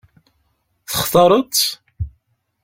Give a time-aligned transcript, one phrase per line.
[0.89, 1.65] Textaṛeḍ-tt?